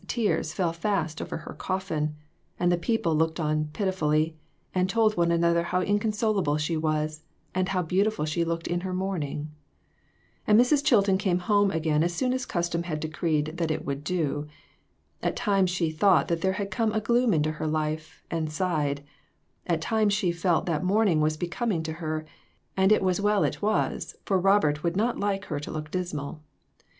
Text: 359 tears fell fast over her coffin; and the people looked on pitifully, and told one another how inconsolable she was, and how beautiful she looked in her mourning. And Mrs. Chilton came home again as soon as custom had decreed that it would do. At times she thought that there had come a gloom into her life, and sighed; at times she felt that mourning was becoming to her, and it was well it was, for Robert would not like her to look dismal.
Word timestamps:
359 0.07 0.35
tears 0.39 0.51
fell 0.51 0.73
fast 0.73 1.21
over 1.21 1.37
her 1.37 1.53
coffin; 1.53 2.15
and 2.59 2.71
the 2.71 2.75
people 2.75 3.15
looked 3.15 3.39
on 3.39 3.65
pitifully, 3.65 4.35
and 4.73 4.89
told 4.89 5.15
one 5.15 5.29
another 5.29 5.61
how 5.61 5.79
inconsolable 5.81 6.57
she 6.57 6.75
was, 6.75 7.21
and 7.53 7.69
how 7.69 7.83
beautiful 7.83 8.25
she 8.25 8.43
looked 8.43 8.65
in 8.65 8.79
her 8.79 8.95
mourning. 8.95 9.51
And 10.47 10.59
Mrs. 10.59 10.83
Chilton 10.83 11.19
came 11.19 11.37
home 11.37 11.69
again 11.69 12.01
as 12.01 12.15
soon 12.15 12.33
as 12.33 12.47
custom 12.47 12.81
had 12.81 12.99
decreed 12.99 13.57
that 13.57 13.69
it 13.69 13.85
would 13.85 14.03
do. 14.03 14.47
At 15.21 15.35
times 15.35 15.69
she 15.69 15.91
thought 15.91 16.29
that 16.29 16.41
there 16.41 16.53
had 16.53 16.71
come 16.71 16.91
a 16.93 16.99
gloom 16.99 17.31
into 17.31 17.51
her 17.51 17.67
life, 17.67 18.23
and 18.31 18.51
sighed; 18.51 19.03
at 19.67 19.81
times 19.81 20.13
she 20.15 20.31
felt 20.31 20.65
that 20.65 20.83
mourning 20.83 21.21
was 21.21 21.37
becoming 21.37 21.83
to 21.83 21.93
her, 22.01 22.25
and 22.75 22.91
it 22.91 23.03
was 23.03 23.21
well 23.21 23.43
it 23.43 23.61
was, 23.61 24.15
for 24.25 24.39
Robert 24.39 24.81
would 24.83 24.97
not 24.97 25.19
like 25.19 25.45
her 25.45 25.59
to 25.59 25.69
look 25.69 25.91
dismal. 25.91 26.41